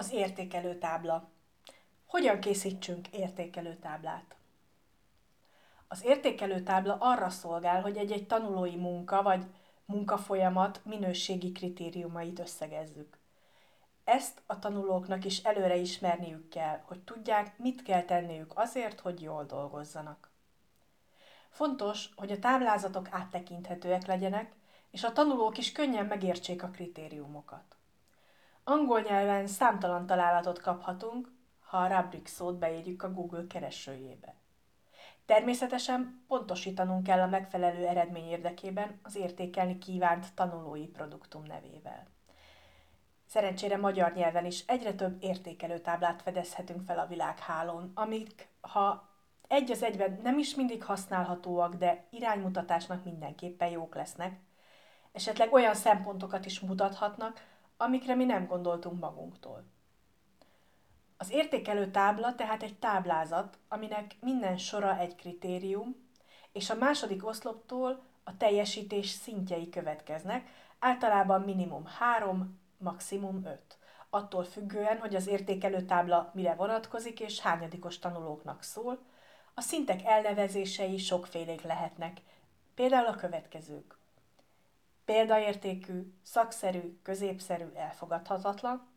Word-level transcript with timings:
Az 0.00 0.12
értékelőtábla. 0.12 1.28
Hogyan 2.06 2.40
készítsünk 2.40 3.08
értékelőtáblát? 3.08 4.36
Az 5.88 6.04
értékelőtábla 6.04 6.96
arra 7.00 7.30
szolgál, 7.30 7.82
hogy 7.82 7.96
egy-egy 7.96 8.26
tanulói 8.26 8.76
munka 8.76 9.22
vagy 9.22 9.44
munkafolyamat 9.84 10.80
minőségi 10.84 11.52
kritériumait 11.52 12.38
összegezzük. 12.38 13.18
Ezt 14.04 14.42
a 14.46 14.58
tanulóknak 14.58 15.24
is 15.24 15.38
előre 15.38 15.76
ismerniük 15.76 16.48
kell, 16.48 16.80
hogy 16.84 17.00
tudják, 17.00 17.58
mit 17.58 17.82
kell 17.82 18.02
tenniük 18.02 18.52
azért, 18.54 19.00
hogy 19.00 19.22
jól 19.22 19.44
dolgozzanak. 19.44 20.30
Fontos, 21.50 22.08
hogy 22.16 22.30
a 22.30 22.38
táblázatok 22.38 23.08
áttekinthetőek 23.10 24.06
legyenek, 24.06 24.52
és 24.90 25.04
a 25.04 25.12
tanulók 25.12 25.58
is 25.58 25.72
könnyen 25.72 26.06
megértsék 26.06 26.62
a 26.62 26.68
kritériumokat. 26.68 27.78
Angol 28.70 29.00
nyelven 29.00 29.46
számtalan 29.46 30.06
találatot 30.06 30.60
kaphatunk, 30.60 31.32
ha 31.60 31.76
a 31.76 32.00
rubrik 32.00 32.26
szót 32.26 32.58
beírjuk 32.58 33.02
a 33.02 33.12
Google 33.12 33.46
keresőjébe. 33.48 34.34
Természetesen 35.26 36.24
pontosítanunk 36.28 37.02
kell 37.02 37.20
a 37.20 37.26
megfelelő 37.26 37.86
eredmény 37.86 38.28
érdekében 38.28 39.00
az 39.02 39.16
értékelni 39.16 39.78
kívánt 39.78 40.34
tanulói 40.34 40.86
produktum 40.86 41.42
nevével. 41.42 42.06
Szerencsére 43.26 43.76
magyar 43.76 44.12
nyelven 44.12 44.46
is 44.46 44.64
egyre 44.66 44.94
több 44.94 45.16
értékelőtáblát 45.22 46.22
fedezhetünk 46.22 46.84
fel 46.86 46.98
a 46.98 47.06
világhálón, 47.06 47.90
amik, 47.94 48.48
ha 48.60 49.08
egy 49.48 49.70
az 49.70 49.82
egyben 49.82 50.20
nem 50.22 50.38
is 50.38 50.54
mindig 50.54 50.84
használhatóak, 50.84 51.74
de 51.74 52.04
iránymutatásnak 52.10 53.04
mindenképpen 53.04 53.68
jók 53.68 53.94
lesznek, 53.94 54.40
esetleg 55.12 55.52
olyan 55.52 55.74
szempontokat 55.74 56.46
is 56.46 56.60
mutathatnak, 56.60 57.48
amikre 57.82 58.14
mi 58.14 58.24
nem 58.24 58.46
gondoltunk 58.46 59.00
magunktól. 59.00 59.64
Az 61.16 61.30
értékelő 61.30 61.90
tábla 61.90 62.34
tehát 62.34 62.62
egy 62.62 62.78
táblázat, 62.78 63.58
aminek 63.68 64.16
minden 64.20 64.56
sora 64.56 64.98
egy 64.98 65.14
kritérium, 65.14 66.08
és 66.52 66.70
a 66.70 66.74
második 66.74 67.26
oszloptól 67.26 68.02
a 68.24 68.36
teljesítés 68.36 69.08
szintjei 69.08 69.68
következnek, 69.68 70.48
általában 70.78 71.40
minimum 71.40 71.86
3, 71.86 72.60
maximum 72.78 73.44
5, 73.44 73.78
attól 74.10 74.44
függően, 74.44 74.98
hogy 74.98 75.14
az 75.14 75.26
értékelő 75.26 75.82
tábla 75.82 76.30
mire 76.34 76.54
vonatkozik 76.54 77.20
és 77.20 77.40
hányadikos 77.40 77.98
tanulóknak 77.98 78.62
szól, 78.62 78.98
a 79.54 79.60
szintek 79.60 80.04
elnevezései 80.04 80.98
sokfélék 80.98 81.62
lehetnek, 81.62 82.20
például 82.74 83.06
a 83.06 83.16
következők. 83.16 83.99
Példaértékű, 85.10 86.14
szakszerű, 86.22 86.98
középszerű, 87.02 87.64
elfogadhatatlan, 87.74 88.88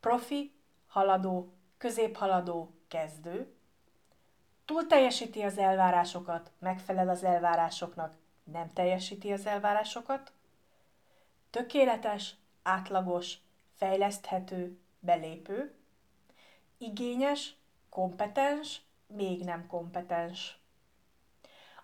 profi, 0.00 0.54
haladó, 0.86 1.52
középhaladó, 1.78 2.74
kezdő, 2.88 3.54
túl 4.64 4.86
teljesíti 4.86 5.42
az 5.42 5.58
elvárásokat, 5.58 6.50
megfelel 6.58 7.08
az 7.08 7.24
elvárásoknak, 7.24 8.14
nem 8.44 8.72
teljesíti 8.72 9.32
az 9.32 9.46
elvárásokat, 9.46 10.32
tökéletes, 11.50 12.34
átlagos, 12.62 13.36
fejleszthető, 13.76 14.78
belépő, 14.98 15.74
igényes, 16.78 17.56
kompetens, 17.88 18.80
még 19.06 19.44
nem 19.44 19.66
kompetens. 19.66 20.59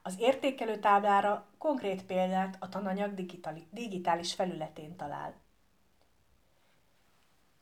Az 0.06 0.18
értékelő 0.18 0.78
táblára 0.78 1.46
konkrét 1.58 2.04
példát 2.04 2.56
a 2.60 2.68
tananyag 2.68 3.14
digitális 3.70 4.34
felületén 4.34 4.96
talál. 4.96 5.34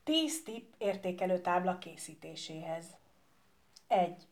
10 0.03 0.43
tipp 0.43 0.73
értékelő 0.79 1.41
tábla 1.41 1.79
készítéséhez. 1.79 2.87
1. 3.87 4.27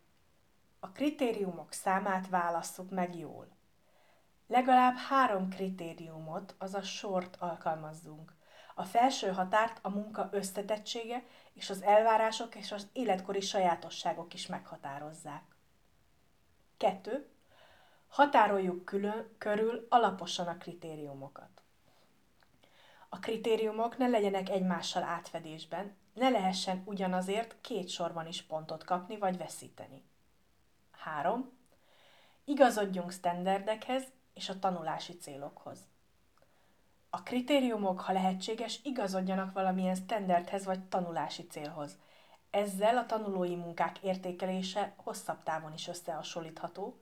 A 0.80 0.90
kritériumok 0.90 1.72
számát 1.72 2.28
válasszuk 2.28 2.90
meg 2.90 3.16
jól. 3.16 3.48
Legalább 4.46 4.96
három 4.96 5.48
kritériumot, 5.48 6.54
azaz 6.58 6.86
sort 6.86 7.36
alkalmazzunk. 7.36 8.34
A 8.74 8.84
felső 8.84 9.32
határt 9.32 9.78
a 9.82 9.88
munka 9.88 10.28
összetettsége 10.32 11.24
és 11.52 11.70
az 11.70 11.82
elvárások 11.82 12.54
és 12.54 12.72
az 12.72 12.88
életkori 12.92 13.40
sajátosságok 13.40 14.34
is 14.34 14.46
meghatározzák. 14.46 15.56
2. 16.76 17.31
Határoljuk 18.12 18.84
külön, 18.84 19.28
körül 19.38 19.86
alaposan 19.88 20.46
a 20.46 20.56
kritériumokat. 20.56 21.62
A 23.08 23.18
kritériumok 23.18 23.96
ne 23.96 24.08
legyenek 24.08 24.48
egymással 24.48 25.02
átfedésben, 25.02 25.96
ne 26.14 26.28
lehessen 26.28 26.82
ugyanazért 26.84 27.56
két 27.60 27.88
sorban 27.88 28.26
is 28.26 28.42
pontot 28.42 28.84
kapni 28.84 29.18
vagy 29.18 29.36
veszíteni. 29.36 30.04
3. 30.90 31.52
Igazodjunk 32.44 33.10
sztenderdekhez 33.10 34.04
és 34.34 34.48
a 34.48 34.58
tanulási 34.58 35.16
célokhoz. 35.16 35.78
A 37.10 37.22
kritériumok, 37.22 38.00
ha 38.00 38.12
lehetséges, 38.12 38.80
igazodjanak 38.82 39.52
valamilyen 39.52 39.94
standardhez 39.94 40.64
vagy 40.64 40.80
tanulási 40.84 41.46
célhoz. 41.46 41.98
Ezzel 42.50 42.96
a 42.96 43.06
tanulói 43.06 43.54
munkák 43.54 43.98
értékelése 43.98 44.94
hosszabb 44.96 45.42
távon 45.42 45.72
is 45.72 45.88
összehasonlítható, 45.88 47.00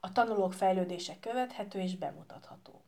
a 0.00 0.12
tanulók 0.12 0.52
fejlődése 0.52 1.18
követhető 1.20 1.80
és 1.80 1.96
bemutatható. 1.96 2.82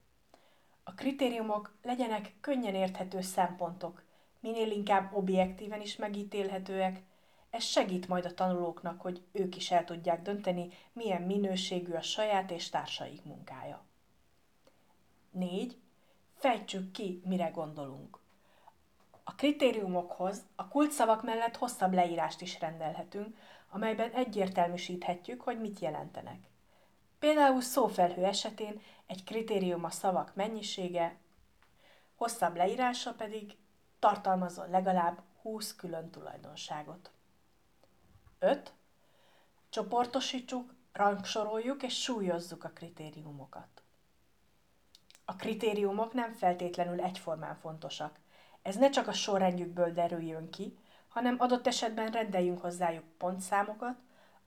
A 0.85 0.95
kritériumok 0.95 1.77
legyenek 1.83 2.35
könnyen 2.41 2.75
érthető 2.75 3.21
szempontok, 3.21 4.03
minél 4.41 4.71
inkább 4.71 5.15
objektíven 5.15 5.81
is 5.81 5.97
megítélhetőek, 5.97 7.03
ez 7.51 7.65
segít 7.65 8.09
majd 8.09 8.25
a 8.25 8.35
tanulóknak, 8.35 9.01
hogy 9.01 9.23
ők 9.33 9.57
is 9.57 9.71
el 9.71 9.85
tudják 9.85 10.23
dönteni, 10.23 10.69
milyen 10.93 11.23
minőségű 11.23 11.93
a 11.93 12.03
saját 12.03 12.51
és 12.51 12.69
társaik 12.69 13.25
munkája. 13.25 13.85
4. 15.31 15.77
Fejtsük 16.35 16.91
ki, 16.91 17.23
mire 17.25 17.49
gondolunk. 17.49 18.19
A 19.25 19.35
kritériumokhoz 19.35 20.43
a 20.55 20.69
kulcsszavak 20.69 21.23
mellett 21.23 21.57
hosszabb 21.57 21.93
leírást 21.93 22.41
is 22.41 22.61
rendelhetünk, 22.61 23.37
amelyben 23.71 24.11
egyértelműsíthetjük, 24.11 25.41
hogy 25.41 25.61
mit 25.61 25.79
jelentenek. 25.79 26.39
Például 27.21 27.61
szófelhő 27.61 28.25
esetén 28.25 28.81
egy 29.07 29.25
kritérium 29.25 29.85
a 29.85 29.91
szavak 29.91 30.35
mennyisége, 30.35 31.19
hosszabb 32.15 32.57
leírása 32.57 33.13
pedig 33.13 33.57
tartalmazol 33.99 34.69
legalább 34.69 35.23
20 35.43 35.77
külön 35.77 36.11
tulajdonságot. 36.11 37.11
5. 38.39 38.73
Csoportosítsuk, 39.69 40.75
rangsoroljuk 40.93 41.83
és 41.83 42.03
súlyozzuk 42.03 42.65
a 42.65 42.69
kritériumokat. 42.69 43.83
A 45.25 45.37
kritériumok 45.37 46.13
nem 46.13 46.33
feltétlenül 46.33 47.01
egyformán 47.01 47.55
fontosak. 47.55 48.19
Ez 48.63 48.77
ne 48.77 48.91
csak 48.91 49.09
a 49.09 49.13
sorrendjükből 49.13 49.93
derüljön 49.93 50.51
ki, 50.51 50.79
hanem 51.09 51.37
adott 51.39 51.67
esetben 51.67 52.11
rendeljünk 52.11 52.61
hozzájuk 52.61 53.05
pontszámokat, 53.19 53.97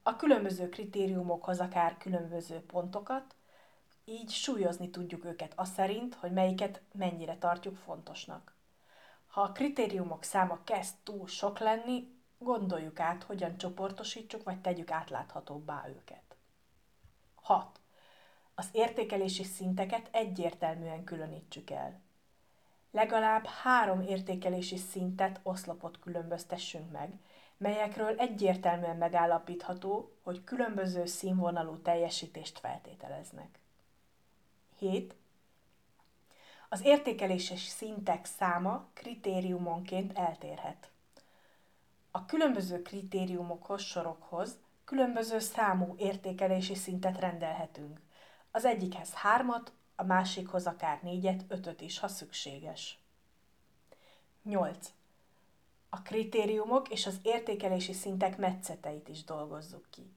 a 0.03 0.15
különböző 0.15 0.69
kritériumokhoz 0.69 1.59
akár 1.59 1.97
különböző 1.97 2.59
pontokat, 2.59 3.35
így 4.05 4.29
súlyozni 4.29 4.89
tudjuk 4.89 5.25
őket 5.25 5.53
az 5.55 5.69
szerint, 5.69 6.15
hogy 6.15 6.31
melyiket 6.31 6.81
mennyire 6.91 7.37
tartjuk 7.37 7.75
fontosnak. 7.75 8.55
Ha 9.27 9.41
a 9.41 9.51
kritériumok 9.51 10.23
száma 10.23 10.59
kezd 10.63 10.95
túl 11.03 11.27
sok 11.27 11.59
lenni, 11.59 12.21
gondoljuk 12.37 12.99
át, 12.99 13.23
hogyan 13.23 13.57
csoportosítsuk 13.57 14.43
vagy 14.43 14.61
tegyük 14.61 14.91
átláthatóbbá 14.91 15.87
őket. 15.87 16.35
6. 17.35 17.79
Az 18.55 18.69
értékelési 18.71 19.43
szinteket 19.43 20.09
egyértelműen 20.11 21.03
különítsük 21.03 21.69
el. 21.69 22.01
Legalább 22.91 23.45
három 23.45 24.01
értékelési 24.01 24.77
szintet, 24.77 25.39
oszlopot 25.43 25.99
különböztessünk 25.99 26.91
meg, 26.91 27.13
melyekről 27.57 28.19
egyértelműen 28.19 28.97
megállapítható, 28.97 30.11
hogy 30.23 30.43
különböző 30.43 31.05
színvonalú 31.05 31.77
teljesítést 31.77 32.59
feltételeznek. 32.59 33.59
7. 34.77 35.15
Az 36.69 36.85
értékelési 36.85 37.55
szintek 37.55 38.25
száma 38.25 38.87
kritériumonként 38.93 40.17
eltérhet. 40.17 40.89
A 42.11 42.25
különböző 42.25 42.81
kritériumokhoz, 42.81 43.81
sorokhoz 43.81 44.57
különböző 44.85 45.39
számú 45.39 45.95
értékelési 45.97 46.75
szintet 46.75 47.19
rendelhetünk. 47.19 47.99
Az 48.51 48.65
egyikhez 48.65 49.13
hármat, 49.13 49.71
a 49.95 50.03
másikhoz 50.03 50.67
akár 50.67 50.99
négyet, 51.01 51.45
ötöt 51.47 51.81
is, 51.81 51.99
ha 51.99 52.07
szükséges. 52.07 52.99
8. 54.43 54.93
A 55.93 56.01
kritériumok 56.01 56.89
és 56.89 57.05
az 57.05 57.19
értékelési 57.23 57.93
szintek 57.93 58.37
metszeteit 58.37 59.07
is 59.07 59.23
dolgozzuk 59.23 59.85
ki. 59.89 60.13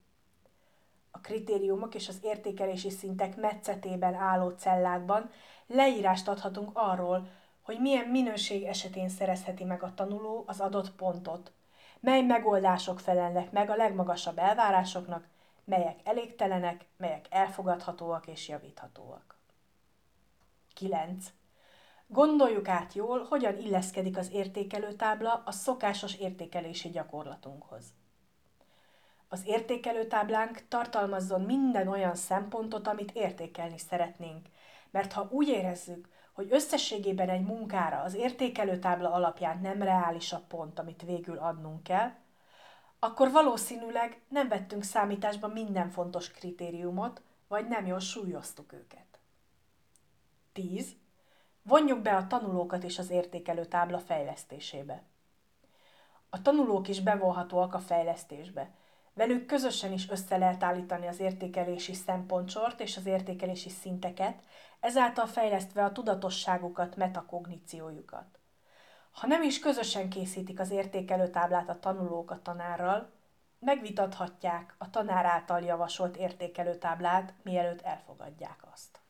A 1.11 1.21
kritériumok 1.21 1.95
és 1.95 2.09
az 2.09 2.19
értékelési 2.23 2.91
szintek 2.91 3.37
metszetében 3.37 4.15
álló 4.15 4.51
cellákban 4.51 5.31
leírást 5.67 6.29
adhatunk 6.29 6.71
arról, 6.73 7.29
hogy 7.63 7.81
milyen 7.81 8.09
minőség 8.09 8.63
esetén 8.63 9.09
szerezheti 9.09 9.65
meg 9.65 9.83
a 9.83 9.95
tanuló 9.95 10.45
az 10.47 10.61
adott 10.61 10.93
pontot, 10.93 11.53
mely 12.01 12.23
megoldások 12.23 13.01
felelnek 13.01 13.51
meg 13.53 13.71
a 13.71 13.77
legmagasabb 13.77 14.39
elvárásoknak, 14.39 15.29
melyek 15.65 16.01
elégtelenek, 16.05 16.85
melyek 16.97 17.27
elfogadhatóak 17.31 18.27
és 18.27 18.49
javíthatóak. 18.49 19.39
9. 20.75 21.33
Gondoljuk 22.09 22.69
át 22.69 22.93
jól, 22.93 23.25
hogyan 23.25 23.59
illeszkedik 23.59 24.17
az 24.17 24.31
értékelőtábla 24.33 25.43
a 25.45 25.51
szokásos 25.51 26.15
értékelési 26.15 26.89
gyakorlatunkhoz. 26.89 27.85
Az 29.29 29.43
értékelőtáblánk 29.47 30.69
tartalmazzon 30.69 31.41
minden 31.41 31.89
olyan 31.89 32.15
szempontot, 32.15 32.87
amit 32.87 33.11
értékelni 33.11 33.79
szeretnénk, 33.79 34.47
mert 34.91 35.13
ha 35.13 35.29
úgy 35.31 35.49
érezzük, 35.49 36.09
hogy 36.33 36.47
összességében 36.51 37.29
egy 37.29 37.45
munkára 37.45 38.01
az 38.01 38.15
értékelőtábla 38.15 39.13
alapján 39.13 39.61
nem 39.61 39.83
reális 39.83 40.33
a 40.33 40.45
pont, 40.49 40.79
amit 40.79 41.03
végül 41.03 41.39
adnunk 41.39 41.83
kell, 41.83 42.11
akkor 42.99 43.31
valószínűleg 43.31 44.21
nem 44.29 44.49
vettünk 44.49 44.83
számításba 44.83 45.49
minden 45.49 45.91
fontos 45.91 46.31
kritériumot, 46.31 47.23
vagy 47.49 47.69
nem 47.69 47.87
jól 47.87 47.99
súlyoztuk 47.99 48.73
őket. 48.73 49.19
10. 50.53 50.97
Vonjuk 51.67 52.03
be 52.03 52.17
a 52.17 52.27
tanulókat 52.27 52.83
is 52.85 52.99
az 52.99 53.11
értékelőtábla 53.11 53.99
fejlesztésébe. 53.99 55.03
A 56.31 56.43
tanulók 56.43 56.89
is 56.89 57.01
bevonhatóak 57.01 57.75
a 57.75 57.79
fejlesztésbe, 57.79 58.75
Velük 59.17 59.47
közösen 59.47 59.93
is 59.93 60.11
össze 60.11 60.37
lehet 60.37 60.63
állítani 60.63 61.07
az 61.07 61.21
értékelési 61.21 61.95
szempontsort 61.95 62.81
és 62.81 62.97
az 62.97 63.07
értékelési 63.07 63.69
szinteket, 63.69 64.43
ezáltal 64.81 65.27
fejlesztve 65.27 65.85
a 65.85 65.93
tudatosságukat, 65.93 66.97
metakogníciójukat. 66.97 68.39
Ha 69.11 69.27
nem 69.27 69.43
is 69.43 69.59
közösen 69.59 70.09
készítik 70.09 70.61
az 70.61 70.71
értékelőtáblát 70.71 71.69
a 71.69 71.79
tanulók 71.79 72.31
a 72.31 72.43
tanárral, 72.43 73.13
megvitathatják 73.59 74.75
a 74.79 74.91
tanár 74.91 75.25
által 75.25 75.61
javasolt 75.61 76.17
értékelőtáblát, 76.17 77.35
mielőtt 77.43 77.83
elfogadják 77.83 78.65
azt. 78.73 79.01